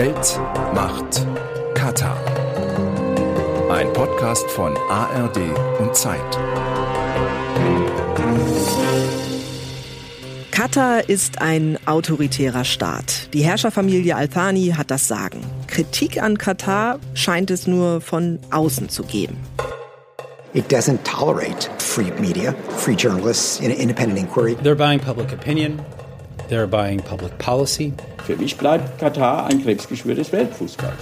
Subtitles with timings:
[0.00, 0.40] Geld,
[0.74, 1.26] Macht,
[1.74, 2.16] Katar.
[3.70, 5.36] Ein Podcast von ARD
[5.78, 6.38] und Zeit.
[10.50, 13.28] Katar ist ein autoritärer Staat.
[13.34, 15.42] Die Herrscherfamilie Al-Thani hat das Sagen.
[15.66, 19.36] Kritik an Katar scheint es nur von außen zu geben.
[20.54, 24.56] It doesn't tolerate free media, free journalists, independent inquiry.
[24.62, 25.78] They're buying public opinion.
[26.50, 27.92] They're buying public policy.
[28.26, 30.98] Für mich bleibt Katar ein Krebsgeschwür des Weltfußballs.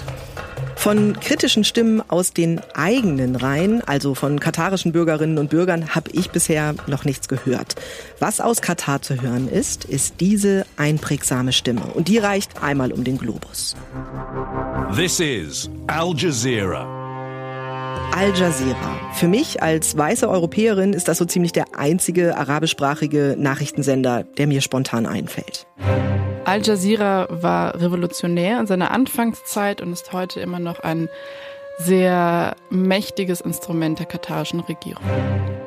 [0.76, 6.30] Von kritischen Stimmen aus den eigenen Reihen, also von katarischen Bürgerinnen und Bürgern, habe ich
[6.30, 7.76] bisher noch nichts gehört.
[8.20, 11.80] Was aus Katar zu hören ist, ist diese einprägsame Stimme.
[11.94, 13.74] Und die reicht einmal um den Globus.
[14.94, 16.97] This is Al Jazeera.
[18.12, 18.98] Al Jazeera.
[19.14, 24.60] Für mich als weiße Europäerin ist das so ziemlich der einzige arabischsprachige Nachrichtensender, der mir
[24.60, 25.66] spontan einfällt.
[26.44, 31.08] Al Jazeera war revolutionär in seiner Anfangszeit und ist heute immer noch ein
[31.78, 35.04] sehr mächtiges Instrument der katarischen Regierung.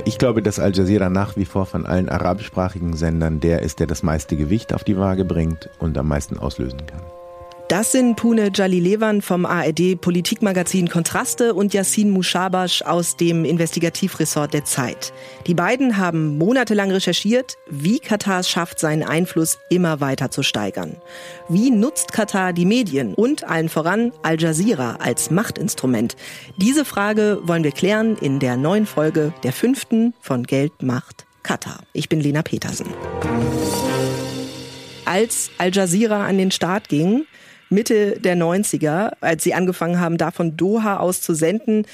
[0.03, 3.87] Ich glaube, dass Al Jazeera nach wie vor von allen arabischsprachigen Sendern der ist, der
[3.87, 7.01] das meiste Gewicht auf die Waage bringt und am meisten auslösen kann.
[7.71, 14.65] Das sind Pune Jalilevan vom ARD Politikmagazin Kontraste und Yassin Mushabash aus dem Investigativressort der
[14.65, 15.13] Zeit.
[15.47, 20.97] Die beiden haben monatelang recherchiert, wie Katar es schafft, seinen Einfluss immer weiter zu steigern.
[21.47, 26.17] Wie nutzt Katar die Medien und allen voran Al Jazeera als Machtinstrument?
[26.57, 31.79] Diese Frage wollen wir klären in der neuen Folge der fünften von Geld, Macht, Katar.
[31.93, 32.87] Ich bin Lena Petersen.
[35.05, 37.25] Als Al Jazeera an den Start ging,
[37.71, 41.85] Mitte der 90er, als sie angefangen haben, da von Doha aus zu senden,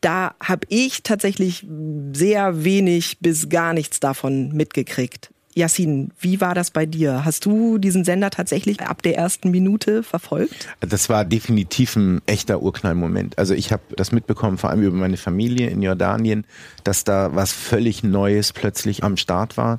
[0.00, 1.64] da habe ich tatsächlich
[2.12, 5.30] sehr wenig bis gar nichts davon mitgekriegt.
[5.54, 7.24] Yassin, wie war das bei dir?
[7.24, 10.68] Hast du diesen Sender tatsächlich ab der ersten Minute verfolgt?
[10.80, 13.38] Das war definitiv ein echter Urknallmoment.
[13.38, 16.46] Also ich habe das mitbekommen, vor allem über meine Familie in Jordanien,
[16.84, 19.78] dass da was völlig Neues plötzlich am Start war.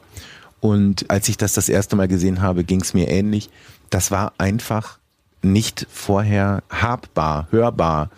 [0.60, 3.50] Und als ich das das erste Mal gesehen habe, ging es mir ähnlich.
[3.90, 5.00] Das war einfach
[5.44, 8.10] nicht vorher habbar, hörbar,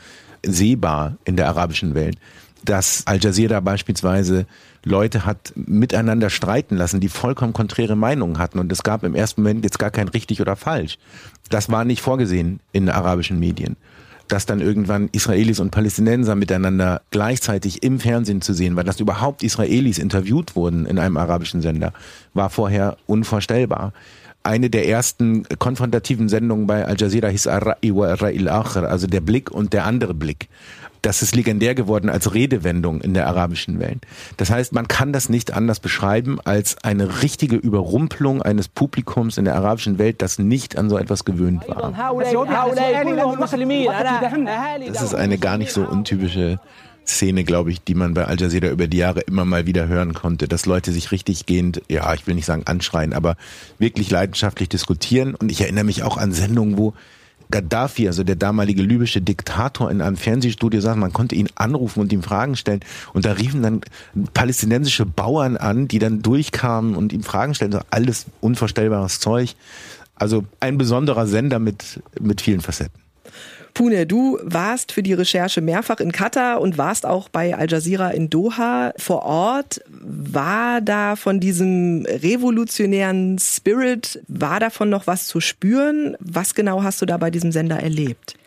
[0.45, 2.17] sehbar in der arabischen Welt.
[2.63, 4.45] Dass Al Jazeera beispielsweise
[4.83, 8.59] Leute hat miteinander streiten lassen, die vollkommen konträre Meinungen hatten.
[8.59, 10.97] Und es gab im ersten Moment jetzt gar kein richtig oder falsch.
[11.49, 13.75] Das war nicht vorgesehen in arabischen Medien.
[14.27, 19.43] Dass dann irgendwann Israelis und Palästinenser miteinander gleichzeitig im Fernsehen zu sehen, weil das überhaupt
[19.43, 21.93] Israelis interviewt wurden in einem arabischen Sender,
[22.33, 23.93] war vorher unvorstellbar
[24.45, 29.21] eine der ersten konfrontativen Sendungen bei Al Jazeera hieß Ar-Ra'i wa Ar-Ra'il Akhir, also der
[29.21, 30.49] Blick und der andere Blick.
[31.05, 33.99] Das ist legendär geworden als Redewendung in der arabischen Welt.
[34.37, 39.45] Das heißt, man kann das nicht anders beschreiben als eine richtige Überrumpelung eines Publikums in
[39.45, 41.93] der arabischen Welt, das nicht an so etwas gewöhnt war.
[44.91, 46.59] Das ist eine gar nicht so untypische
[47.07, 50.13] Szene, glaube ich, die man bei Al Jazeera über die Jahre immer mal wieder hören
[50.13, 53.37] konnte, dass Leute sich richtig gehend, ja, ich will nicht sagen anschreien, aber
[53.77, 55.35] wirklich leidenschaftlich diskutieren.
[55.35, 56.93] Und ich erinnere mich auch an Sendungen, wo
[57.51, 62.11] Gaddafi, also der damalige libysche Diktator, in einem Fernsehstudio saß, man konnte ihn anrufen und
[62.11, 62.79] ihm Fragen stellen.
[63.13, 63.81] Und da riefen dann
[64.33, 67.81] palästinensische Bauern an, die dann durchkamen und ihm Fragen stellten.
[67.91, 69.55] Alles unvorstellbares Zeug.
[70.15, 73.04] Also ein besonderer Sender mit, mit vielen Facetten.
[73.75, 78.09] Pune, du warst für die Recherche mehrfach in Katar und warst auch bei Al Jazeera
[78.09, 79.81] in Doha vor Ort.
[79.89, 86.15] War da von diesem revolutionären Spirit, war davon noch was zu spüren?
[86.19, 88.37] Was genau hast du da bei diesem Sender erlebt?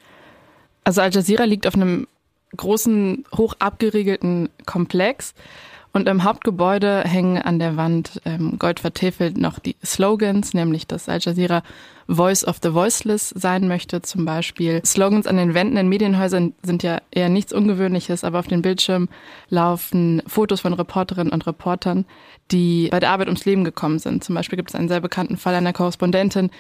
[0.82, 2.08] Also Al Jazeera liegt auf einem
[2.56, 5.34] großen, hoch abgeriegelten Komplex.
[5.92, 11.18] Und im Hauptgebäude hängen an der Wand ähm, goldvertäfelt noch die Slogans, nämlich dass Al
[11.20, 11.62] Jazeera
[12.10, 14.80] Voice of the Voiceless sein möchte zum Beispiel.
[14.84, 19.10] Slogans an den Wänden in Medienhäusern sind ja eher nichts Ungewöhnliches, aber auf den Bildschirmen
[19.50, 22.06] laufen Fotos von Reporterinnen und Reportern,
[22.50, 24.24] die bei der Arbeit ums Leben gekommen sind.
[24.24, 26.50] Zum Beispiel gibt es einen sehr bekannten Fall einer Korrespondentin,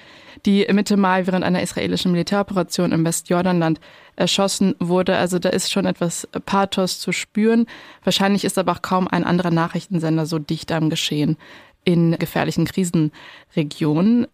[0.44, 3.80] die Mitte Mai während einer israelischen Militäroperation im Westjordanland
[4.16, 5.16] erschossen wurde.
[5.16, 7.64] Also da ist schon etwas Pathos zu spüren.
[8.04, 11.38] Wahrscheinlich ist aber auch kaum ein anderer Nachrichtensender so dicht am Geschehen
[11.84, 14.26] in gefährlichen Krisenregionen.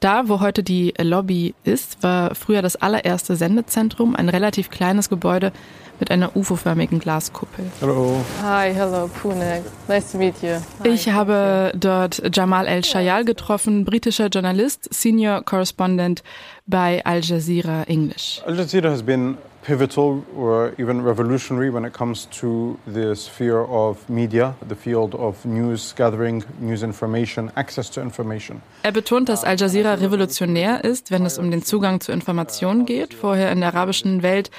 [0.00, 5.52] Da, wo heute die Lobby ist, war früher das allererste Sendezentrum, ein relativ kleines Gebäude
[5.98, 7.64] mit einer UFO-förmigen Glaskuppel.
[7.80, 8.24] Hallo.
[8.40, 9.64] Hi, hello, Pune.
[9.88, 10.60] Nice to meet you.
[10.84, 10.88] Hi.
[10.90, 16.22] Ich habe dort Jamal El-Shayal getroffen, britischer Journalist, Senior Correspondent
[16.66, 18.40] bei Al Jazeera English.
[18.46, 19.36] Al Jazeera has been
[19.68, 25.44] pivotal or even revolutionary when it comes to the sphere of media, the field of
[25.44, 28.62] news gathering, news information, access to information.
[28.82, 33.12] Er betont, dass Al Jazeera revolutionär ist, wenn es um den Zugang zu Informationen geht.
[33.12, 34.50] Vorher in der arabischen Welt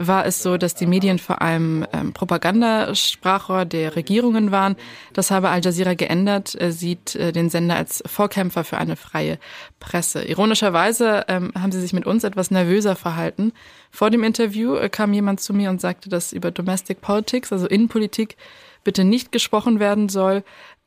[0.00, 4.76] war es so, dass die Medien vor allem ähm, Propagandasprachrohr der Regierungen waren.
[5.12, 9.38] Das habe Al Jazeera geändert, er sieht äh, den Sender als Vorkämpfer für eine freie
[9.78, 10.24] Presse.
[10.24, 13.52] Ironischerweise ähm, haben sie sich mit uns etwas nervöser verhalten.
[13.90, 17.66] Vor dem Interview äh, kam jemand zu mir und sagte, dass über Domestic Politics, also
[17.66, 18.36] Innenpolitik,
[18.82, 20.42] bitte nicht gesprochen werden soll.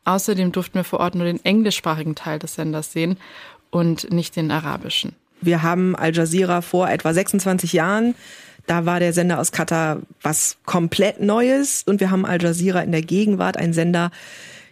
[0.06, 3.18] Außerdem durften wir vor Ort nur den englischsprachigen Teil des Senders sehen
[3.69, 5.15] und nicht den arabischen.
[5.39, 8.15] Wir haben Al Jazeera vor etwa 26 Jahren
[8.65, 12.92] da war der Sender aus Katar was komplett Neues und wir haben Al Jazeera in
[12.92, 14.12] der Gegenwart, ein Sender,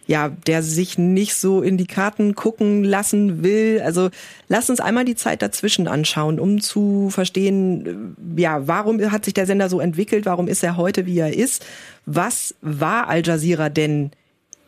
[0.06, 3.80] ja, der sich nicht so in die Karten gucken lassen will.
[3.84, 4.10] Also
[4.48, 9.46] lass uns einmal die Zeit dazwischen anschauen, um zu verstehen, ja, warum hat sich der
[9.46, 11.64] Sender so entwickelt, warum ist er heute, wie er ist.
[12.06, 14.10] Was war Al Jazeera denn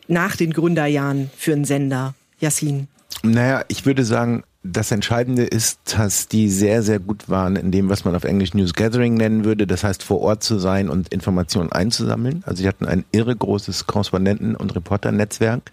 [0.07, 2.87] nach den Gründerjahren für einen Sender, Yassin?
[3.23, 7.89] Naja, ich würde sagen, das Entscheidende ist, dass die sehr, sehr gut waren in dem,
[7.89, 9.67] was man auf Englisch News Gathering nennen würde.
[9.67, 12.43] Das heißt, vor Ort zu sein und Informationen einzusammeln.
[12.45, 15.71] Also sie hatten ein irre großes Korrespondenten- und Reporternetzwerk.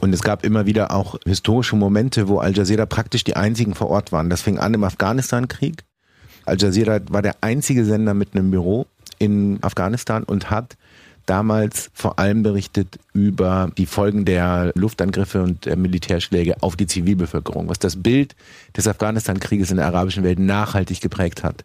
[0.00, 3.90] Und es gab immer wieder auch historische Momente, wo Al Jazeera praktisch die einzigen vor
[3.90, 4.28] Ort waren.
[4.28, 5.84] Das fing an im Afghanistan-Krieg.
[6.44, 8.86] Al Jazeera war der einzige Sender mit einem Büro
[9.18, 10.76] in Afghanistan und hat
[11.26, 17.68] damals vor allem berichtet über die Folgen der Luftangriffe und der Militärschläge auf die Zivilbevölkerung,
[17.68, 18.34] was das Bild
[18.76, 21.64] des Afghanistan-Krieges in der arabischen Welt nachhaltig geprägt hat.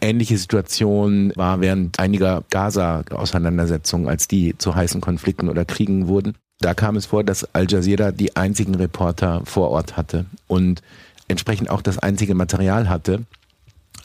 [0.00, 6.34] Ähnliche Situation war während einiger Gaza-Auseinandersetzungen, als die zu heißen Konflikten oder Kriegen wurden.
[6.60, 10.82] Da kam es vor, dass Al Jazeera die einzigen Reporter vor Ort hatte und
[11.28, 13.24] entsprechend auch das einzige Material hatte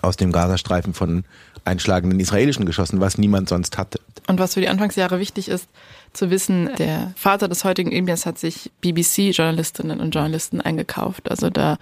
[0.01, 1.23] aus dem Gazastreifen von
[1.63, 3.99] einschlagenden israelischen Geschossen, was niemand sonst hatte.
[4.27, 5.67] Und was für die Anfangsjahre wichtig ist,
[6.13, 11.29] zu wissen, der Vater des heutigen Emirs hat sich BBC-Journalistinnen und Journalisten eingekauft.
[11.29, 11.77] Also da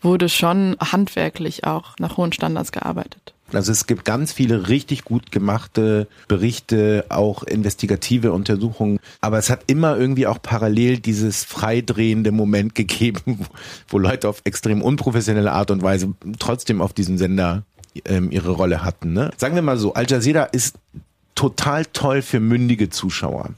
[0.00, 3.33] wurde schon handwerklich auch nach hohen Standards gearbeitet.
[3.56, 8.98] Also es gibt ganz viele richtig gut gemachte Berichte, auch investigative Untersuchungen.
[9.20, 13.46] Aber es hat immer irgendwie auch parallel dieses freidrehende Moment gegeben,
[13.88, 17.64] wo Leute auf extrem unprofessionelle Art und Weise trotzdem auf diesem Sender
[18.04, 19.12] ähm, ihre Rolle hatten.
[19.12, 19.30] Ne?
[19.36, 20.76] Sagen wir mal so, Al Jazeera ist
[21.34, 23.50] total toll für mündige Zuschauer.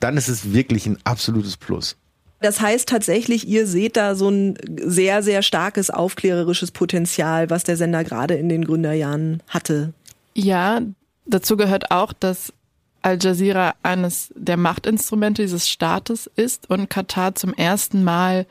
[0.00, 1.96] Dann ist es wirklich ein absolutes Plus.
[2.44, 7.78] Das heißt tatsächlich, ihr seht da so ein sehr, sehr starkes aufklärerisches Potenzial, was der
[7.78, 9.94] Sender gerade in den Gründerjahren hatte.
[10.34, 10.82] Ja,
[11.24, 12.52] dazu gehört auch, dass
[13.00, 18.44] Al Jazeera eines der Machtinstrumente dieses Staates ist und Katar zum ersten Mal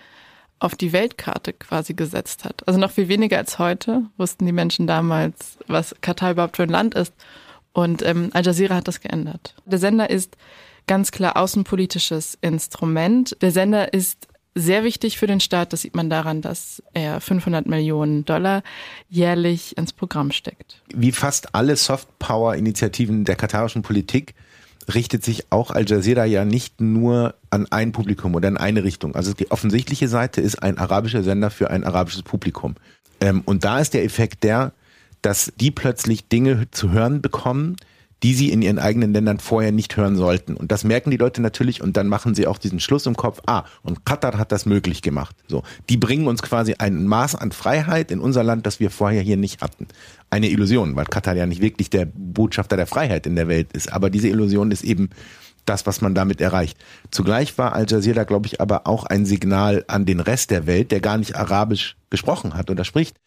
[0.58, 2.68] auf die Weltkarte quasi gesetzt hat.
[2.68, 6.70] Also noch viel weniger als heute wussten die Menschen damals, was Katar überhaupt für ein
[6.70, 7.14] Land ist.
[7.74, 9.54] Und ähm, Al Jazeera hat das geändert.
[9.66, 10.36] Der Sender ist
[10.88, 13.38] ganz klar außenpolitisches Instrument.
[13.42, 15.74] Der Sender ist sehr wichtig für den Staat.
[15.74, 18.64] Das sieht man daran, dass er 500 Millionen Dollar
[19.10, 20.82] jährlich ins Programm steckt.
[20.94, 24.36] Wie fast alle Softpower-Initiativen der katarischen Politik
[24.94, 29.16] richtet sich auch Al Jazeera ja nicht nur an ein Publikum oder in eine Richtung.
[29.16, 32.76] Also die offensichtliche Seite ist ein arabischer Sender für ein arabisches Publikum.
[33.22, 34.74] Ähm, und da ist der Effekt der,
[35.22, 37.78] dass die plötzlich Dinge zu hören bekommen,
[38.24, 40.56] die sie in ihren eigenen Ländern vorher nicht hören sollten.
[40.56, 43.42] Und das merken die Leute natürlich und dann machen sie auch diesen Schluss im Kopf,
[43.48, 45.36] ah, und Katar hat das möglich gemacht.
[45.48, 49.22] So, die bringen uns quasi ein Maß an Freiheit in unser Land, das wir vorher
[49.22, 49.88] hier nicht hatten.
[50.30, 53.92] Eine Illusion, weil Katar ja nicht wirklich der Botschafter der Freiheit in der Welt ist,
[53.92, 55.10] aber diese Illusion ist eben
[55.66, 56.78] das, was man damit erreicht.
[57.12, 60.92] Zugleich war Al Jazeera, glaube ich, aber auch ein Signal an den Rest der Welt,
[60.92, 63.18] der gar nicht Arabisch gesprochen hat oder spricht,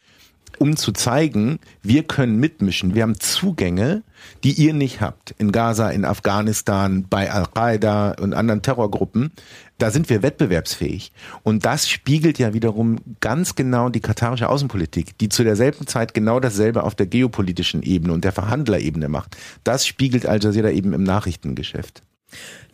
[0.58, 2.94] um zu zeigen, wir können mitmischen.
[2.94, 4.02] Wir haben Zugänge,
[4.44, 5.34] die ihr nicht habt.
[5.38, 9.32] In Gaza, in Afghanistan, bei Al-Qaida und anderen Terrorgruppen.
[9.78, 11.12] Da sind wir wettbewerbsfähig.
[11.42, 16.40] Und das spiegelt ja wiederum ganz genau die katarische Außenpolitik, die zu derselben Zeit genau
[16.40, 19.36] dasselbe auf der geopolitischen Ebene und der Verhandlerebene macht.
[19.64, 22.02] Das spiegelt Al Jazeera eben im Nachrichtengeschäft.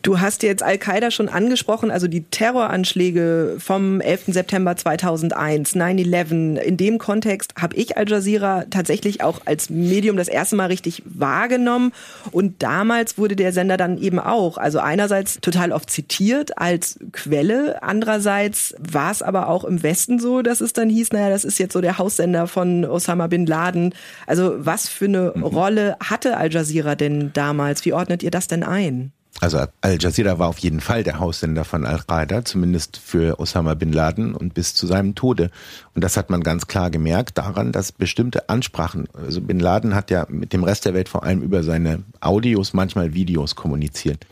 [0.03, 4.25] Du hast jetzt Al-Qaida schon angesprochen, also die Terroranschläge vom 11.
[4.27, 6.57] September 2001, 9-11.
[6.57, 11.03] In dem Kontext habe ich Al Jazeera tatsächlich auch als Medium das erste Mal richtig
[11.05, 11.93] wahrgenommen.
[12.31, 17.81] Und damals wurde der Sender dann eben auch, also einerseits total oft zitiert als Quelle,
[17.81, 21.59] andererseits war es aber auch im Westen so, dass es dann hieß, naja, das ist
[21.59, 23.95] jetzt so der Haussender von Osama bin Laden.
[24.27, 25.43] Also was für eine mhm.
[25.43, 27.85] Rolle hatte Al Jazeera denn damals?
[27.85, 29.13] Wie ordnet ihr das denn ein?
[29.39, 33.91] Also Al Jazeera war auf jeden Fall der Haussender von Al-Qaida, zumindest für Osama bin
[33.91, 35.49] Laden und bis zu seinem Tode.
[35.95, 40.11] Und das hat man ganz klar gemerkt daran, dass bestimmte Ansprachen, also bin Laden hat
[40.11, 44.25] ja mit dem Rest der Welt vor allem über seine Audios, manchmal Videos kommuniziert.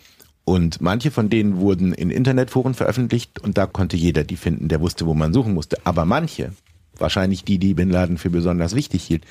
[0.43, 4.81] Und manche von denen wurden in Internetforen veröffentlicht und da konnte jeder die finden, der
[4.81, 5.77] wusste, wo man suchen musste.
[5.83, 6.53] Aber manche,
[6.97, 9.25] wahrscheinlich die, die Bin Laden für besonders wichtig hielt,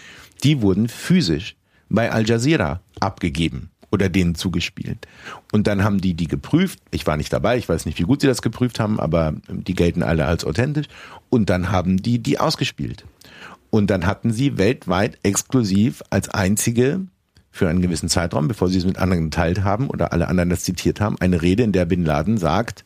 [0.44, 1.56] die wurden physisch
[1.88, 5.06] bei Al Jazeera abgegeben oder denen zugespielt.
[5.52, 6.78] Und dann haben die die geprüft.
[6.90, 9.74] Ich war nicht dabei, ich weiß nicht, wie gut sie das geprüft haben, aber die
[9.74, 10.86] gelten alle als authentisch.
[11.28, 13.04] Und dann haben die die ausgespielt.
[13.70, 17.00] Und dann hatten sie weltweit exklusiv als einzige
[17.52, 20.64] für einen gewissen Zeitraum, bevor sie es mit anderen geteilt haben oder alle anderen das
[20.64, 22.84] zitiert haben, eine Rede, in der Bin Laden sagt,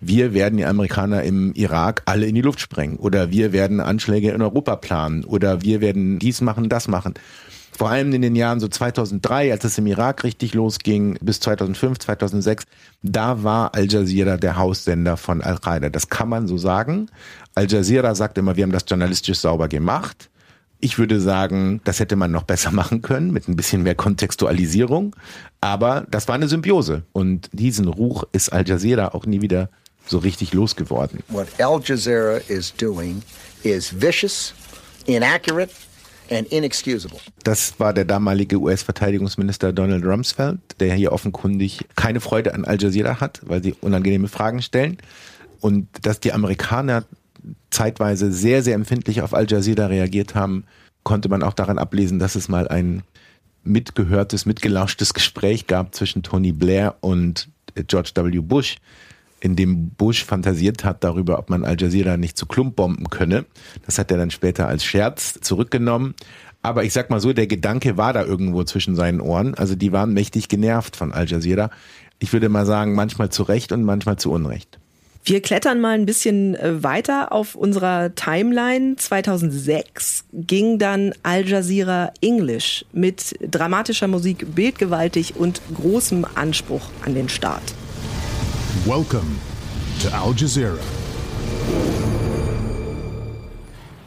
[0.00, 4.30] wir werden die Amerikaner im Irak alle in die Luft sprengen oder wir werden Anschläge
[4.30, 7.14] in Europa planen oder wir werden dies machen, das machen.
[7.76, 11.98] Vor allem in den Jahren so 2003, als es im Irak richtig losging, bis 2005,
[11.98, 12.64] 2006,
[13.02, 15.88] da war Al Jazeera der Haussender von Al-Qaida.
[15.88, 17.10] Das kann man so sagen.
[17.56, 20.30] Al Jazeera sagt immer, wir haben das journalistisch sauber gemacht.
[20.78, 25.16] Ich würde sagen, das hätte man noch besser machen können mit ein bisschen mehr Kontextualisierung.
[25.60, 27.02] Aber das war eine Symbiose.
[27.12, 29.68] Und diesen Ruch ist Al Jazeera auch nie wieder
[30.06, 31.24] so richtig losgeworden.
[31.28, 33.22] What Al Jazeera is doing
[33.64, 34.54] is vicious,
[35.06, 35.72] inaccurate.
[37.42, 43.20] Das war der damalige US-Verteidigungsminister Donald Rumsfeld, der hier offenkundig keine Freude an Al Jazeera
[43.20, 44.98] hat, weil sie unangenehme Fragen stellen.
[45.60, 47.04] Und dass die Amerikaner
[47.70, 50.64] zeitweise sehr, sehr empfindlich auf Al Jazeera reagiert haben,
[51.02, 53.02] konnte man auch daran ablesen, dass es mal ein
[53.62, 58.40] mitgehörtes, mitgelauschtes Gespräch gab zwischen Tony Blair und George W.
[58.40, 58.76] Bush,
[59.44, 63.44] in dem Bush fantasiert hat darüber, ob man Al Jazeera nicht zu Klump bomben könne.
[63.84, 66.14] Das hat er dann später als Scherz zurückgenommen.
[66.62, 69.54] Aber ich sag mal so, der Gedanke war da irgendwo zwischen seinen Ohren.
[69.54, 71.68] Also die waren mächtig genervt von Al Jazeera.
[72.20, 74.78] Ich würde mal sagen, manchmal zu Recht und manchmal zu Unrecht.
[75.26, 78.96] Wir klettern mal ein bisschen äh, weiter auf unserer Timeline.
[78.96, 87.28] 2006 ging dann Al Jazeera English mit dramatischer Musik, bildgewaltig und großem Anspruch an den
[87.28, 87.74] Start.
[88.82, 89.38] Welcome
[90.00, 90.82] to Al Jazeera.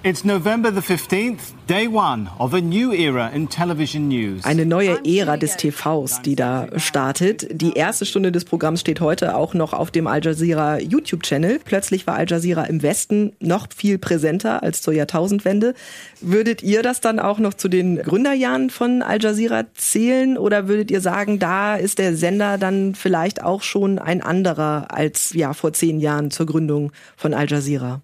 [0.07, 4.45] It's November the 15th, day one of a new era in television news.
[4.45, 7.45] Eine neue Ära des TVs, die da startet.
[7.51, 11.59] Die erste Stunde des Programms steht heute auch noch auf dem Al Jazeera YouTube-Channel.
[11.59, 15.73] Plötzlich war Al Jazeera im Westen noch viel präsenter als zur Jahrtausendwende.
[16.21, 20.89] Würdet ihr das dann auch noch zu den Gründerjahren von Al Jazeera zählen oder würdet
[20.89, 25.73] ihr sagen, da ist der Sender dann vielleicht auch schon ein anderer als ja vor
[25.73, 28.03] zehn Jahren zur Gründung von Al Jazeera?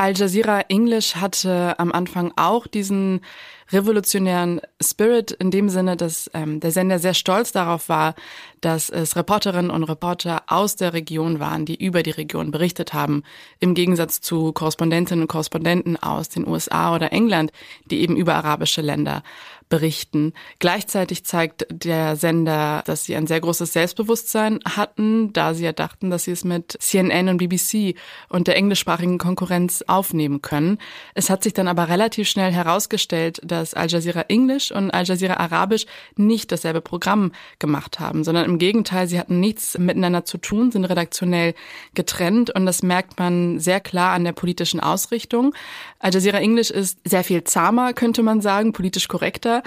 [0.00, 3.20] Al Jazeera English hatte am Anfang auch diesen
[3.70, 8.14] revolutionären Spirit in dem Sinne, dass ähm, der Sender sehr stolz darauf war,
[8.62, 13.24] dass es Reporterinnen und Reporter aus der Region waren, die über die Region berichtet haben,
[13.58, 17.52] im Gegensatz zu Korrespondentinnen und Korrespondenten aus den USA oder England,
[17.84, 19.22] die eben über arabische Länder
[19.70, 20.34] berichten.
[20.58, 26.10] Gleichzeitig zeigt der Sender, dass sie ein sehr großes Selbstbewusstsein hatten, da sie ja dachten,
[26.10, 27.94] dass sie es mit CNN und BBC
[28.28, 30.78] und der englischsprachigen Konkurrenz aufnehmen können.
[31.14, 35.34] Es hat sich dann aber relativ schnell herausgestellt, dass Al Jazeera Englisch und Al Jazeera
[35.34, 35.86] Arabisch
[36.16, 40.84] nicht dasselbe Programm gemacht haben, sondern im Gegenteil, sie hatten nichts miteinander zu tun, sind
[40.84, 41.54] redaktionell
[41.94, 45.54] getrennt und das merkt man sehr klar an der politischen Ausrichtung.
[46.00, 49.59] Al Jazeera Englisch ist sehr viel zahmer, könnte man sagen, politisch korrekter.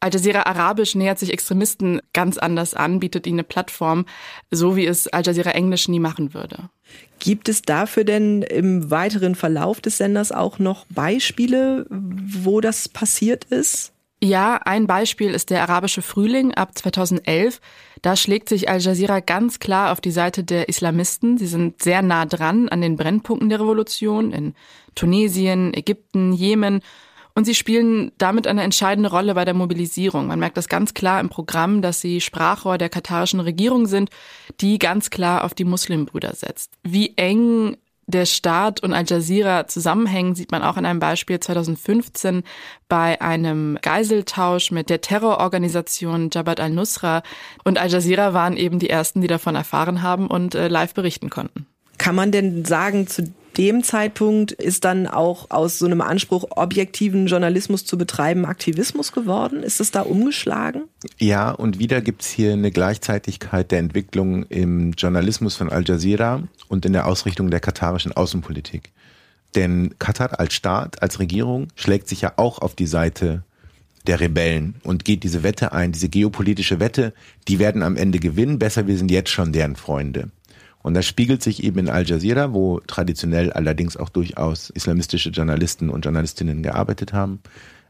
[0.00, 4.06] Al Jazeera Arabisch nähert sich Extremisten ganz anders an, bietet ihnen eine Plattform,
[4.50, 6.70] so wie es Al Jazeera Englisch nie machen würde.
[7.18, 13.44] Gibt es dafür denn im weiteren Verlauf des Senders auch noch Beispiele, wo das passiert
[13.44, 13.92] ist?
[14.22, 17.60] Ja, ein Beispiel ist der arabische Frühling ab 2011.
[18.00, 21.36] Da schlägt sich Al Jazeera ganz klar auf die Seite der Islamisten.
[21.36, 24.54] Sie sind sehr nah dran an den Brennpunkten der Revolution in
[24.94, 26.80] Tunesien, Ägypten, Jemen
[27.36, 30.26] und sie spielen damit eine entscheidende Rolle bei der Mobilisierung.
[30.26, 34.08] Man merkt das ganz klar im Programm, dass sie Sprachrohr der katarischen Regierung sind,
[34.62, 36.72] die ganz klar auf die Muslimbrüder setzt.
[36.82, 37.76] Wie eng
[38.06, 42.42] der Staat und Al Jazeera zusammenhängen, sieht man auch in einem Beispiel 2015
[42.88, 47.22] bei einem Geiseltausch mit der Terrororganisation Jabhat al-Nusra.
[47.64, 51.28] Und Al Jazeera waren eben die ersten, die davon erfahren haben und äh, live berichten
[51.28, 51.66] konnten.
[51.98, 57.26] Kann man denn sagen, zu dem Zeitpunkt ist dann auch aus so einem Anspruch, objektiven
[57.26, 59.62] Journalismus zu betreiben, Aktivismus geworden?
[59.62, 60.84] Ist es da umgeschlagen?
[61.18, 66.84] Ja, und wieder gibt's hier eine Gleichzeitigkeit der Entwicklung im Journalismus von Al Jazeera und
[66.84, 68.92] in der Ausrichtung der katarischen Außenpolitik.
[69.54, 73.42] Denn Katar als Staat, als Regierung schlägt sich ja auch auf die Seite
[74.06, 77.12] der Rebellen und geht diese Wette ein, diese geopolitische Wette,
[77.48, 80.30] die werden am Ende gewinnen, besser wir sind jetzt schon deren Freunde.
[80.86, 85.90] Und das spiegelt sich eben in Al Jazeera, wo traditionell allerdings auch durchaus islamistische Journalisten
[85.90, 87.40] und Journalistinnen gearbeitet haben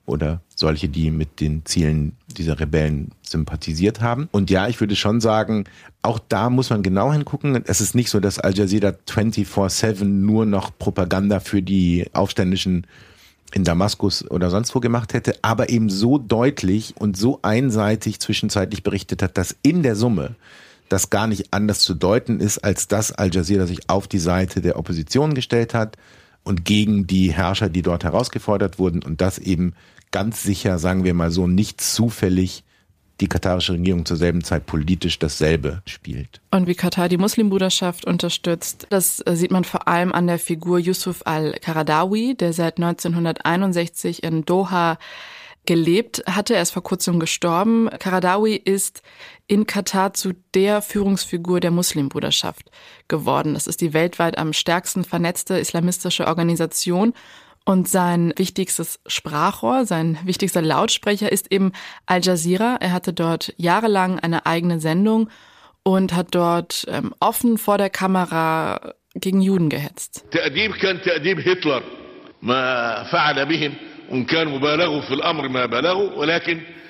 [0.07, 4.31] oder solche, die mit den Zielen dieser Rebellen sympathisiert haben.
[4.33, 5.65] Und ja, ich würde schon sagen,
[6.01, 7.63] auch da muss man genau hingucken.
[7.67, 12.87] Es ist nicht so, dass Al Jazeera 24-7 nur noch Propaganda für die Aufständischen
[13.53, 18.83] in Damaskus oder sonst wo gemacht hätte, aber eben so deutlich und so einseitig zwischenzeitlich
[18.83, 20.35] berichtet hat, dass in der Summe
[20.89, 24.61] das gar nicht anders zu deuten ist, als dass Al Jazeera sich auf die Seite
[24.61, 25.97] der Opposition gestellt hat
[26.45, 29.75] und gegen die Herrscher, die dort herausgefordert wurden und das eben
[30.13, 32.63] ganz sicher, sagen wir mal so, nicht zufällig
[33.21, 36.41] die katarische Regierung zur selben Zeit politisch dasselbe spielt.
[36.51, 40.79] Und wie Katar die Muslimbruderschaft unterstützt, das äh, sieht man vor allem an der Figur
[40.79, 44.99] Yusuf al-Qaradawi, der seit 1961 in Doha
[45.67, 46.55] gelebt hatte.
[46.55, 47.89] Er ist vor kurzem gestorben.
[47.99, 49.03] Qaradawi ist
[49.47, 52.71] in Katar zu der Führungsfigur der Muslimbruderschaft
[53.09, 53.55] geworden.
[53.55, 57.13] Das ist die weltweit am stärksten vernetzte islamistische Organisation
[57.69, 61.73] und sein wichtigstes Sprachrohr, sein wichtigster Lautsprecher ist eben
[62.07, 62.77] Al Jazeera.
[62.81, 65.31] Er hatte dort jahrelang eine eigene Sendung
[65.83, 70.25] und hat dort ähm, offen vor der Kamera gegen Juden gehetzt.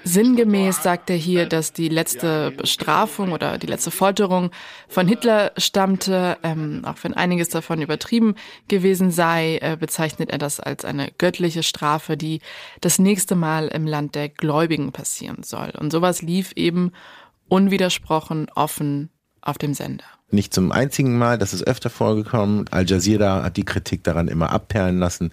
[0.05, 4.53] Sinngemäß sagt er hier, dass die letzte Bestrafung oder die letzte Folterung
[4.87, 6.39] von Hitler stammte.
[6.45, 8.37] Ähm, auch wenn einiges davon übertrieben
[8.69, 12.41] gewesen sei, äh, bezeichnet er das als eine göttliche Strafe, die
[12.81, 15.73] das nächste Mal im Land der Gläubigen passieren soll.
[15.77, 16.93] Und sowas lief eben
[17.49, 20.05] unwidersprochen offen auf dem Sender.
[20.31, 22.67] Nicht zum einzigen Mal, das ist öfter vorgekommen.
[22.71, 25.33] Al Jazeera hat die Kritik daran immer abperlen lassen,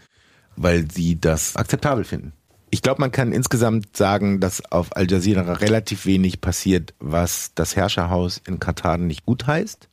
[0.56, 2.34] weil sie das akzeptabel finden.
[2.70, 7.76] Ich glaube, man kann insgesamt sagen, dass auf Al Jazeera relativ wenig passiert, was das
[7.76, 9.90] Herrscherhaus in Katar nicht gut heißt.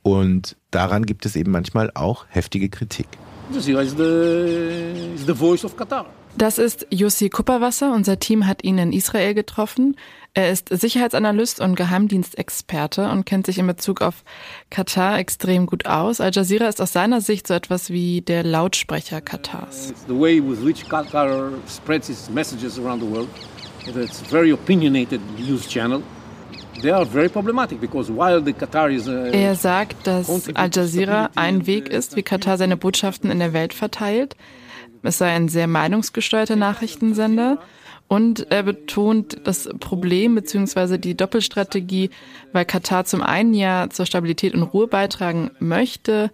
[0.00, 3.06] Und daran gibt es eben manchmal auch heftige Kritik.
[3.52, 6.06] Jazeera is the, is the voice of Qatar.
[6.36, 7.92] Das ist Jussi Kupperwasser.
[7.92, 9.96] Unser Team hat ihn in Israel getroffen.
[10.34, 14.24] Er ist Sicherheitsanalyst und Geheimdienstexperte und kennt sich in Bezug auf
[14.70, 16.22] Katar extrem gut aus.
[16.22, 19.92] Al Jazeera ist aus seiner Sicht so etwas wie der Lautsprecher Katars.
[20.08, 23.28] The way with which Qatar spreads its messages around the world.
[23.86, 26.02] It's a very opinionated news channel.
[26.82, 27.04] Er
[29.54, 34.36] sagt, dass Al Jazeera ein Weg ist, wie Katar seine Botschaften in der Welt verteilt.
[35.02, 37.58] Es sei ein sehr meinungsgesteuerter Nachrichtensender.
[38.08, 40.98] Und er betont das Problem bzw.
[40.98, 42.10] die Doppelstrategie,
[42.52, 46.30] weil Katar zum einen ja zur Stabilität und Ruhe beitragen möchte,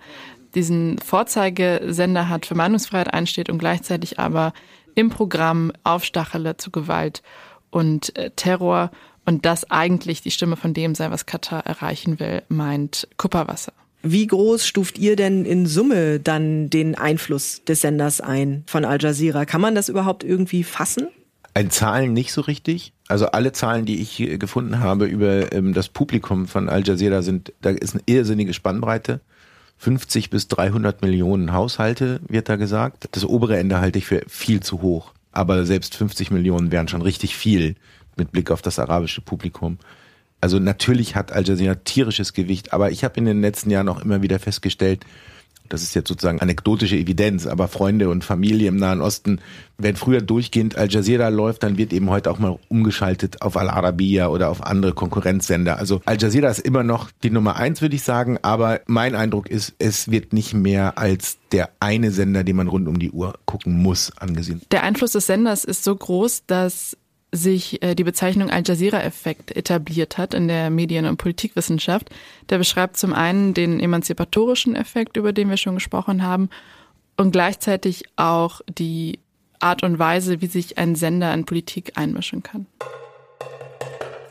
[0.55, 4.53] diesen Vorzeigesender hat, für Meinungsfreiheit einsteht und gleichzeitig aber
[4.97, 7.23] im Programm Aufstachele zu Gewalt
[7.71, 8.91] und äh, Terror
[9.25, 13.73] und das eigentlich die Stimme von dem sei, was Katar erreichen will, meint Kupperwasser.
[14.11, 18.99] Wie groß stuft ihr denn in Summe dann den Einfluss des Senders ein von Al
[18.99, 19.45] Jazeera?
[19.45, 21.09] Kann man das überhaupt irgendwie fassen?
[21.53, 22.95] Ein Zahlen nicht so richtig.
[23.09, 27.53] Also alle Zahlen, die ich gefunden habe über ähm, das Publikum von Al Jazeera sind,
[27.61, 29.21] da ist eine irrsinnige Spannbreite.
[29.77, 33.09] 50 bis 300 Millionen Haushalte wird da gesagt.
[33.13, 35.13] Das obere Ende halte ich für viel zu hoch.
[35.33, 37.75] Aber selbst 50 Millionen wären schon richtig viel
[38.17, 39.77] mit Blick auf das arabische Publikum.
[40.41, 44.03] Also natürlich hat Al Jazeera tierisches Gewicht, aber ich habe in den letzten Jahren auch
[44.03, 45.05] immer wieder festgestellt,
[45.69, 49.41] das ist jetzt sozusagen anekdotische Evidenz, aber Freunde und Familie im Nahen Osten,
[49.77, 53.69] wenn früher durchgehend Al Jazeera läuft, dann wird eben heute auch mal umgeschaltet auf Al
[53.69, 55.79] Arabiya oder auf andere Konkurrenzsender.
[55.79, 59.49] Also Al Jazeera ist immer noch die Nummer eins, würde ich sagen, aber mein Eindruck
[59.49, 63.35] ist, es wird nicht mehr als der eine Sender, den man rund um die Uhr
[63.47, 64.63] gucken muss, angesehen.
[64.71, 66.97] Der Einfluss des Senders ist so groß, dass
[67.33, 72.11] sich äh, die Bezeichnung Al Jazeera-Effekt etabliert hat in der Medien- und Politikwissenschaft.
[72.49, 76.49] Der beschreibt zum einen den emanzipatorischen Effekt, über den wir schon gesprochen haben,
[77.17, 79.19] und gleichzeitig auch die
[79.59, 82.67] Art und Weise, wie sich ein Sender in Politik einmischen kann.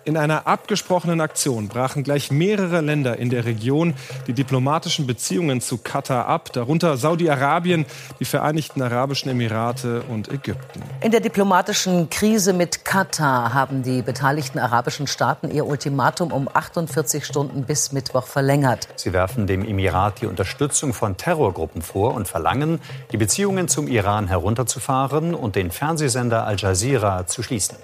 [0.08, 3.94] In einer abgesprochenen Aktion brachen gleich mehrere Länder in der Region
[4.26, 7.86] die diplomatischen Beziehungen zu Katar ab, darunter Saudi-Arabien,
[8.18, 10.82] die Vereinigten Arabischen Emirate und Ägypten.
[11.02, 17.26] In der diplomatischen Krise mit Katar haben die beteiligten arabischen Staaten ihr Ultimatum um 48
[17.26, 18.88] Stunden bis Mittwoch verlängert.
[18.96, 22.80] Sie werfen dem Emirat die Unterstützung von Terrorgruppen vor und verlangen,
[23.12, 27.76] die Beziehungen zum Iran herunterzufahren und den Fernsehsender Al Jazeera zu schließen